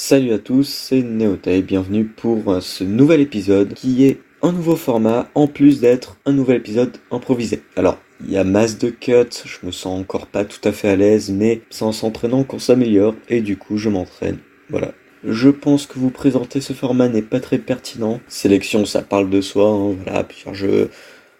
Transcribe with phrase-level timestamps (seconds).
[0.00, 4.76] Salut à tous, c'est Neotay, bienvenue pour euh, ce nouvel épisode qui est un nouveau
[4.76, 7.64] format en plus d'être un nouvel épisode improvisé.
[7.74, 10.88] Alors, il y a masse de cuts, je me sens encore pas tout à fait
[10.88, 14.38] à l'aise, mais c'est en s'entraînant qu'on s'améliore et du coup je m'entraîne.
[14.70, 14.92] Voilà.
[15.24, 18.20] Je pense que vous présenter ce format n'est pas très pertinent.
[18.28, 20.90] Sélection, ça parle de soi, hein, voilà, plusieurs jeux.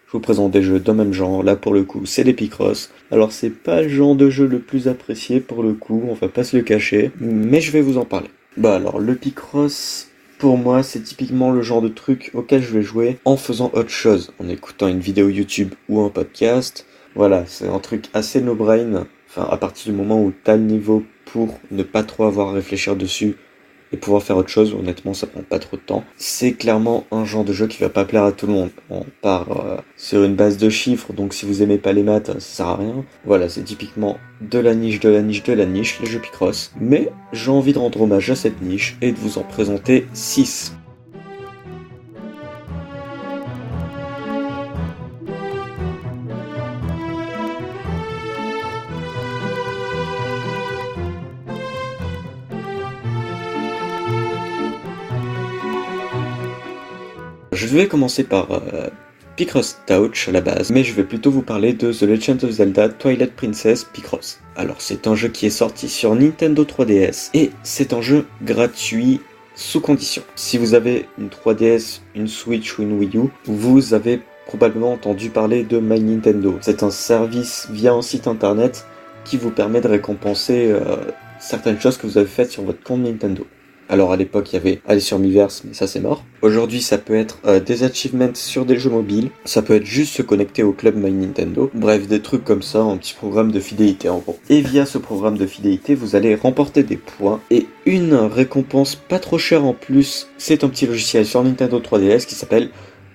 [0.07, 1.43] Je vous présente des jeux d'un même genre.
[1.43, 2.91] Là, pour le coup, c'est les Picross.
[3.09, 6.27] Alors, c'est pas le genre de jeu le plus apprécié pour le coup, on va
[6.27, 8.29] pas se le cacher, mais je vais vous en parler.
[8.57, 10.07] Bah alors, le Picross,
[10.39, 13.89] pour moi, c'est typiquement le genre de truc auquel je vais jouer en faisant autre
[13.89, 16.85] chose, en écoutant une vidéo YouTube ou un podcast.
[17.15, 19.05] Voilà, c'est un truc assez no-brain.
[19.29, 22.53] Enfin, à partir du moment où t'as le niveau pour ne pas trop avoir à
[22.53, 23.35] réfléchir dessus
[23.91, 26.03] et pouvoir faire autre chose, honnêtement, ça prend pas trop de temps.
[26.17, 28.69] C'est clairement un genre de jeu qui va pas plaire à tout le monde.
[28.89, 32.27] On part euh, sur une base de chiffres, donc si vous aimez pas les maths,
[32.27, 33.05] ça sert à rien.
[33.25, 36.71] Voilà, c'est typiquement de la niche, de la niche, de la niche, les jeux Picross.
[36.79, 40.78] Mais j'ai envie de rendre hommage à cette niche et de vous en présenter 6.
[57.61, 58.87] Je vais commencer par euh,
[59.35, 62.51] Picross Touch à la base, mais je vais plutôt vous parler de The Legend of
[62.51, 64.39] Zelda Twilight Princess Picross.
[64.55, 69.19] Alors c'est un jeu qui est sorti sur Nintendo 3DS et c'est un jeu gratuit
[69.55, 70.23] sous condition.
[70.37, 75.29] Si vous avez une 3DS, une Switch ou une Wii U, vous avez probablement entendu
[75.29, 76.57] parler de My Nintendo.
[76.61, 78.85] C'est un service via un site internet
[79.25, 80.95] qui vous permet de récompenser euh,
[81.41, 83.45] certaines choses que vous avez faites sur votre compte Nintendo.
[83.91, 86.23] Alors à l'époque, il y avait aller sur Miiverse, mais ça c'est mort.
[86.43, 90.15] Aujourd'hui, ça peut être euh, des achievements sur des jeux mobiles, ça peut être juste
[90.15, 91.71] se connecter au club My Nintendo.
[91.73, 94.37] Bref, des trucs comme ça, un petit programme de fidélité en gros.
[94.49, 99.17] Et via ce programme de fidélité, vous allez remporter des points et une récompense pas
[99.17, 100.27] trop chère en plus.
[100.37, 102.69] C'est un petit logiciel sur Nintendo 3DS qui s'appelle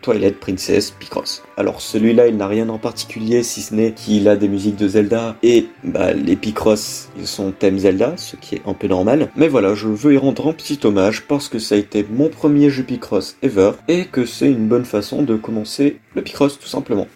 [0.04, 1.42] Twilight Princess Picross.
[1.56, 4.86] Alors celui-là, il n'a rien en particulier si ce n'est qu'il a des musiques de
[4.86, 9.30] Zelda et bah, les Picross, ils sont thème Zelda, ce qui est un peu normal.
[9.34, 12.28] Mais voilà, je veux y rendre un petit hommage parce que ça a été mon
[12.28, 16.68] premier jeu Picross ever et que c'est une bonne façon de commencer le Picross tout
[16.68, 17.06] simplement.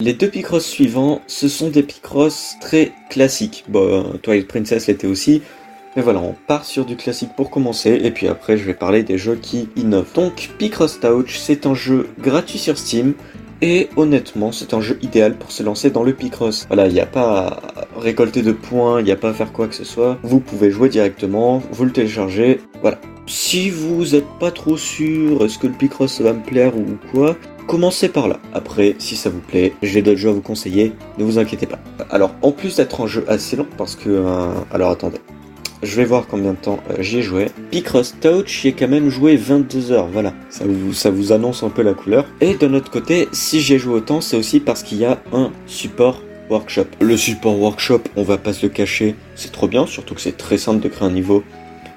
[0.00, 3.64] Les deux Picross suivants, ce sont des Picross très classiques.
[3.68, 5.42] Bon, Twilight Princess l'était aussi,
[5.96, 9.02] mais voilà, on part sur du classique pour commencer, et puis après je vais parler
[9.02, 10.12] des jeux qui innovent.
[10.14, 13.14] Donc Picross Touch, c'est un jeu gratuit sur Steam,
[13.62, 16.66] et honnêtement, c'est un jeu idéal pour se lancer dans le Picross.
[16.66, 19.52] Voilà, il n'y a pas à récolter de points, il n'y a pas à faire
[19.52, 20.18] quoi que ce soit.
[20.22, 22.98] Vous pouvez jouer directement, vous le téléchargez, voilà.
[23.26, 27.36] Si vous n'êtes pas trop sûr, est-ce que le Picross va me plaire ou quoi
[27.66, 28.38] Commencez par là.
[28.52, 31.78] Après, si ça vous plaît, j'ai d'autres jeux à vous conseiller, ne vous inquiétez pas.
[32.10, 34.10] Alors, en plus d'être un jeu assez long, parce que...
[34.10, 35.20] Euh, alors attendez.
[35.84, 37.48] Je vais voir combien de temps euh, j'y ai joué.
[37.70, 40.32] Picross Touch, j'y ai quand même joué 22 heures, voilà.
[40.48, 42.24] Ça vous, ça vous annonce un peu la couleur.
[42.40, 45.52] Et de notre côté, si j'ai joué autant, c'est aussi parce qu'il y a un
[45.66, 46.86] support workshop.
[47.02, 50.38] Le support workshop, on va pas se le cacher, c'est trop bien, surtout que c'est
[50.38, 51.44] très simple de créer un niveau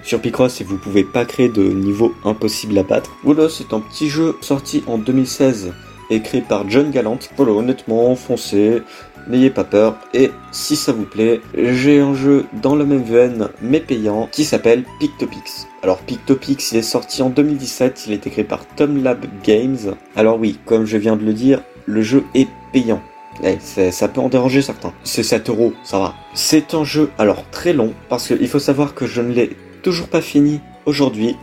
[0.03, 3.15] sur Picross et vous pouvez pas créer de niveau impossible à battre.
[3.23, 5.71] Voilà, c'est un petit jeu sorti en 2016
[6.09, 7.19] écrit par John Gallant.
[7.37, 8.81] Voilà, honnêtement, foncez,
[9.29, 9.97] n'ayez pas peur.
[10.13, 14.43] Et si ça vous plaît, j'ai un jeu dans la même veine, mais payant, qui
[14.43, 15.67] s'appelle Pictopix.
[15.83, 19.95] Alors Pictopix, il est sorti en 2017, il est écrit par Tom Lab Games.
[20.15, 23.01] Alors oui, comme je viens de le dire, le jeu est payant.
[23.43, 23.59] Eh,
[23.91, 24.93] ça peut en déranger certains.
[25.03, 26.15] C'est 7 euros, ça va.
[26.33, 30.07] C'est un jeu, alors très long, parce qu'il faut savoir que je ne l'ai toujours
[30.07, 31.35] pas fini aujourd'hui.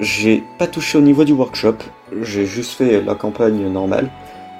[0.00, 1.76] J'ai pas touché au niveau du workshop,
[2.22, 4.10] j'ai juste fait la campagne normale.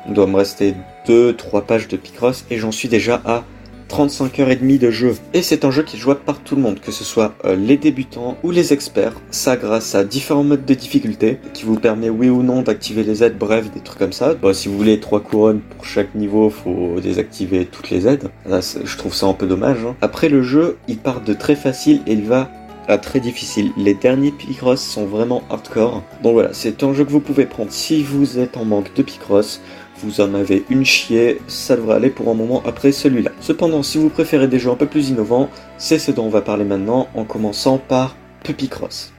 [0.08, 0.74] Il doit me rester
[1.06, 3.44] 2-3 pages de Picross et j'en suis déjà à
[3.88, 5.14] 35 heures et demie de jeu.
[5.34, 7.56] Et c'est un jeu qui est jouable par tout le monde, que ce soit euh,
[7.56, 9.14] les débutants ou les experts.
[9.30, 13.24] Ça grâce à différents modes de difficulté qui vous permet oui ou non d'activer les
[13.24, 14.34] aides, bref, des trucs comme ça.
[14.34, 18.28] Bon, si vous voulez 3 couronnes pour chaque niveau, faut désactiver toutes les aides.
[18.46, 19.78] Je trouve ça un peu dommage.
[19.86, 19.96] Hein.
[20.02, 22.50] Après le jeu, il part de très facile et il va
[22.88, 23.70] à très difficile.
[23.76, 26.02] Les derniers Picross sont vraiment hardcore.
[26.22, 29.02] Donc voilà, c'est un jeu que vous pouvez prendre si vous êtes en manque de
[29.02, 29.60] Picross
[30.00, 33.32] vous en avez une chier, ça devrait aller pour un moment après celui-là.
[33.40, 36.40] Cependant, si vous préférez des jeux un peu plus innovants, c'est ce dont on va
[36.40, 39.12] parler maintenant, en commençant par Puppy Cross.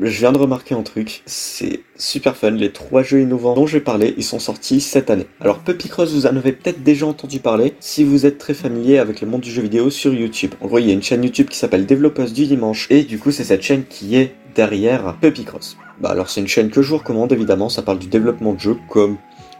[0.00, 3.78] Je viens de remarquer un truc, c'est super fun, les trois jeux innovants dont je
[3.78, 5.26] vais parler, ils sont sortis cette année.
[5.40, 8.98] Alors Puppy Cross, vous en avez peut-être déjà entendu parler si vous êtes très familier
[8.98, 10.54] avec le monde du jeu vidéo sur YouTube.
[10.60, 13.62] En gros, une chaîne YouTube qui s'appelle Développeuse du Dimanche, et du coup c'est cette
[13.62, 15.76] chaîne qui est derrière Puppy Cross.
[16.00, 18.60] Bah alors c'est une chaîne que je vous recommande évidemment, ça parle du développement de
[18.60, 19.16] jeux comme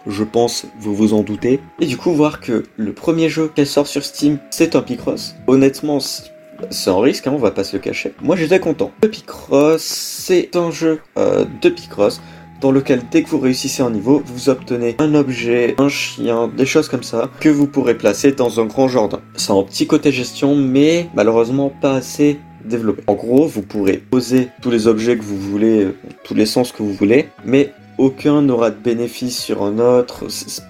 [0.06, 1.60] je pense vous vous en doutez.
[1.80, 5.34] Et du coup, voir que le premier jeu qu'elle sort sur Steam, c'est un Picross.
[5.46, 8.14] Honnêtement, c'est un risque, hein, on va pas se le cacher.
[8.22, 8.90] Moi, j'étais content.
[9.02, 12.20] Le Picross, c'est un jeu euh, de Picross
[12.60, 16.66] dans lequel dès que vous réussissez un niveau, vous obtenez un objet, un chien, des
[16.66, 19.20] choses comme ça, que vous pourrez placer dans un grand jardin.
[19.36, 23.02] C'est un petit côté gestion, mais malheureusement pas assez développé.
[23.06, 26.72] En gros, vous pourrez poser tous les objets que vous voulez, euh, tous les sens
[26.72, 30.26] que vous voulez, mais aucun n'aura de bénéfice sur un autre.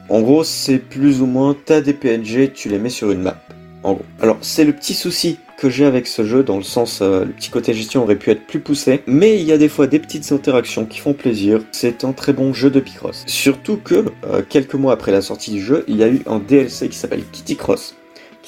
[0.08, 3.38] En gros, c'est plus ou moins, t'as des PNG, tu les mets sur une map.
[3.82, 4.04] En gros.
[4.20, 7.32] Alors, c'est le petit souci que j'ai avec ce jeu, dans le sens, euh, le
[7.32, 9.98] petit côté gestion aurait pu être plus poussé, mais il y a des fois des
[9.98, 11.60] petites interactions qui font plaisir.
[11.72, 13.24] C'est un très bon jeu de Picross.
[13.26, 16.38] Surtout que, euh, quelques mois après la sortie du jeu, il y a eu un
[16.38, 17.96] DLC qui s'appelle Kitty Cross,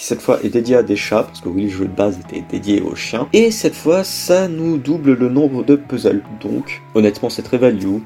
[0.04, 2.44] cette fois est dédié à des chats, parce que oui, le jeu de base était
[2.50, 3.28] dédié aux chiens.
[3.32, 6.22] Et cette fois, ça nous double le nombre de puzzles.
[6.40, 7.98] Donc, honnêtement, c'est très value.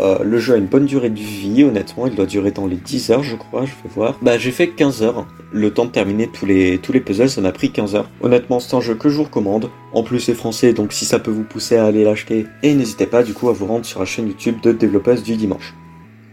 [0.00, 2.76] Euh, le jeu a une bonne durée de vie, honnêtement, il doit durer dans les
[2.76, 4.16] 10 heures, je crois, je vais voir.
[4.22, 5.26] Bah, j'ai fait 15 heures.
[5.52, 8.10] Le temps de terminer tous les, tous les puzzles, ça m'a pris 15 heures.
[8.22, 9.70] Honnêtement, c'est un jeu que je vous recommande.
[9.92, 12.46] En plus, c'est français, donc si ça peut vous pousser à aller l'acheter.
[12.62, 15.36] Et n'hésitez pas, du coup, à vous rendre sur la chaîne YouTube de développeuse du
[15.36, 15.74] dimanche.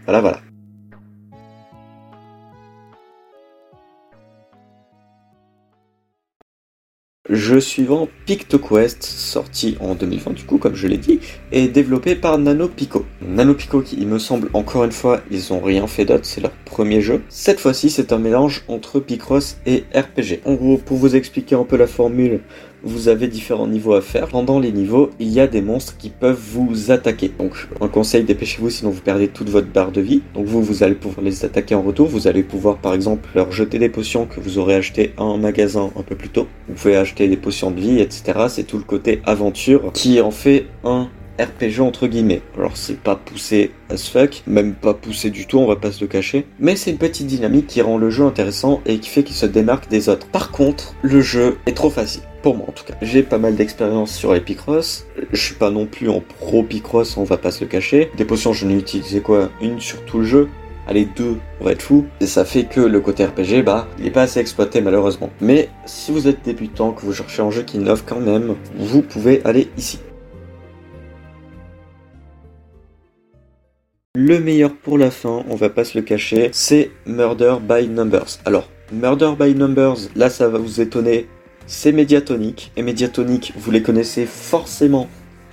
[0.06, 0.47] Voilà, voilà.
[7.30, 11.20] Jeu suivant, PictoQuest, sorti en 2020 du coup, comme je l'ai dit,
[11.52, 13.04] et développé par NanoPico.
[13.20, 16.52] NanoPico qui, il me semble, encore une fois, ils ont rien fait d'autre, c'est leur
[16.64, 17.22] premier jeu.
[17.28, 20.40] Cette fois-ci, c'est un mélange entre Picross et RPG.
[20.46, 22.40] En gros, pour vous expliquer un peu la formule,
[22.82, 24.28] vous avez différents niveaux à faire.
[24.28, 27.30] Pendant les niveaux, il y a des monstres qui peuvent vous attaquer.
[27.38, 30.22] Donc, un conseil, dépêchez-vous, sinon vous perdez toute votre barre de vie.
[30.34, 32.08] Donc vous, vous allez pouvoir les attaquer en retour.
[32.08, 35.90] Vous allez pouvoir, par exemple, leur jeter des potions que vous aurez achetées en magasin
[35.96, 36.46] un peu plus tôt.
[36.68, 38.46] Vous pouvez acheter des potions de vie, etc.
[38.48, 42.42] C'est tout le côté aventure qui en fait un RPG entre guillemets.
[42.56, 46.00] Alors c'est pas poussé as fuck, même pas poussé du tout, on va pas se
[46.00, 46.46] le cacher.
[46.58, 49.46] Mais c'est une petite dynamique qui rend le jeu intéressant et qui fait qu'il se
[49.46, 50.26] démarque des autres.
[50.26, 52.22] Par contre, le jeu est trop facile.
[52.42, 52.94] Pour moi en tout cas.
[53.02, 55.06] J'ai pas mal d'expérience sur les Picross.
[55.32, 58.10] Je suis pas non plus en pro Picross, on va pas se le cacher.
[58.16, 59.50] Des potions, je n'ai utilisé quoi?
[59.60, 60.48] Une sur tout le jeu?
[60.86, 62.06] Allez deux, on va être fou.
[62.20, 65.28] Et ça fait que le côté RPG, bah, il est pas assez exploité malheureusement.
[65.42, 69.02] Mais si vous êtes débutant, que vous cherchez un jeu qui innove quand même, vous
[69.02, 69.98] pouvez aller ici.
[74.20, 78.40] Le meilleur pour la fin, on va pas se le cacher, c'est Murder by Numbers.
[78.44, 81.28] Alors, Murder by Numbers, là ça va vous étonner,
[81.68, 82.72] c'est Mediatonic.
[82.76, 85.08] Et Mediatonic, vous les connaissez forcément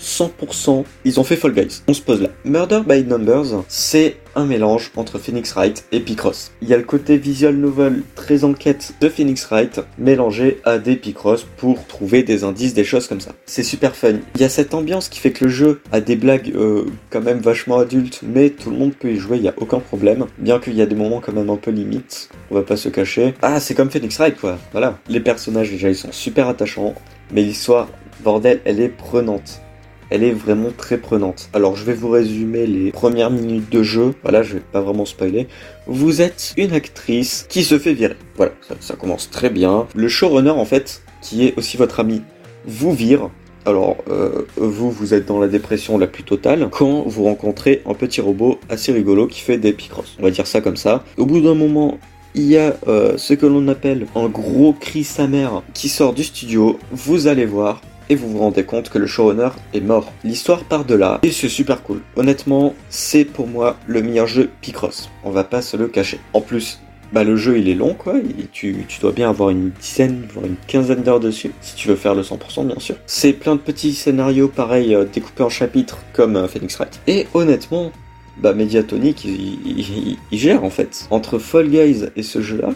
[0.06, 1.82] 100%, ils ont fait Fall Guys.
[1.88, 2.30] On se pose là.
[2.46, 6.52] Murder by Numbers, c'est un mélange entre Phoenix Wright et Picross.
[6.62, 10.96] Il y a le côté visual novel très enquête de Phoenix Wright mélangé à des
[10.96, 13.32] Picross pour trouver des indices, des choses comme ça.
[13.46, 14.20] C'est super fun.
[14.36, 17.22] Il y a cette ambiance qui fait que le jeu a des blagues euh, quand
[17.22, 20.28] même vachement adultes, mais tout le monde peut y jouer, il n'y a aucun problème.
[20.38, 22.90] Bien qu'il y a des moments quand même un peu limites, on va pas se
[22.90, 23.34] cacher.
[23.42, 24.60] Ah, c'est comme Phoenix Wright quoi.
[24.72, 25.00] Voilà.
[25.10, 26.94] Les personnages déjà ils sont super attachants,
[27.32, 27.88] mais l'histoire,
[28.24, 29.62] bordel, elle est prenante
[30.10, 31.50] elle est vraiment très prenante.
[31.54, 35.06] Alors je vais vous résumer les premières minutes de jeu, voilà, je vais pas vraiment
[35.06, 35.48] spoiler.
[35.88, 38.16] Vous êtes une actrice qui se fait virer.
[38.38, 39.88] Voilà, ça, commence très bien.
[39.96, 42.22] Le showrunner en fait, qui est aussi votre ami,
[42.66, 43.30] vous vire.
[43.68, 47.96] Alors, euh, vous, vous êtes dans la dépression la plus totale quand vous rencontrez un
[47.96, 50.16] petit robot assez rigolo qui fait des picross.
[50.20, 51.04] On va dire ça comme ça.
[51.18, 51.98] Au bout d'un moment,
[52.36, 56.14] il y a euh, ce que l'on appelle un gros cri sa mère qui sort
[56.14, 56.78] du studio.
[56.92, 60.12] Vous allez voir, et vous vous rendez compte que le showrunner est mort.
[60.24, 62.02] L'histoire part de là et c'est super cool.
[62.16, 65.10] Honnêtement, c'est pour moi le meilleur jeu Picross.
[65.24, 66.20] On va pas se le cacher.
[66.34, 66.80] En plus,
[67.14, 68.16] bah le jeu il est long quoi,
[68.52, 72.16] tu, dois bien avoir une dizaine, voire une quinzaine d'heures dessus, si tu veux faire
[72.16, 72.96] le 100% bien sûr.
[73.06, 77.00] C'est plein de petits scénarios pareils euh, découpés en chapitres comme euh, Phoenix Wright.
[77.08, 77.92] Et honnêtement,
[78.38, 81.08] bah Mediatonic il, il gère en fait.
[81.10, 82.70] Entre Fall Guys et ce jeu là,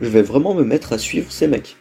[0.00, 1.76] je vais vraiment me mettre à suivre ces mecs.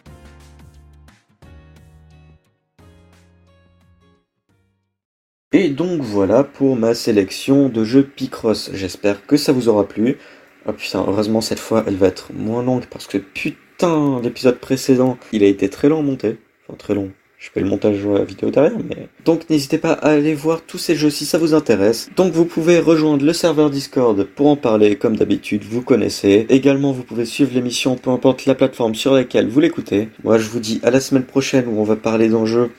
[5.54, 8.72] Et donc voilà pour ma sélection de jeux Picross.
[8.74, 10.18] J'espère que ça vous aura plu.
[10.66, 15.18] Oh putain, heureusement cette fois elle va être moins longue parce que putain, l'épisode précédent,
[15.34, 16.38] il a été très long à monter.
[16.64, 17.12] Enfin très long.
[17.38, 19.10] Je fais le montage vidéo derrière, mais...
[19.26, 22.10] Donc n'hésitez pas à aller voir tous ces jeux si ça vous intéresse.
[22.16, 26.46] Donc vous pouvez rejoindre le serveur Discord pour en parler comme d'habitude, vous connaissez.
[26.48, 30.08] Également vous pouvez suivre l'émission peu importe la plateforme sur laquelle vous l'écoutez.
[30.24, 32.70] Moi je vous dis à la semaine prochaine où on va parler d'un jeu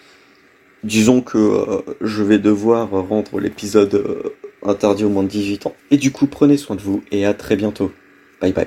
[0.85, 5.75] disons que euh, je vais devoir rendre l'épisode euh, interdit au moins de 18 ans.
[5.91, 7.93] Et du coup, prenez soin de vous et à très bientôt.